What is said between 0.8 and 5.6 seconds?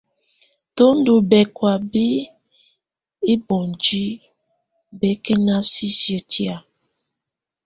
ndù bɛkɔ̀á bi iboŋdiǝ́ bɛkɛna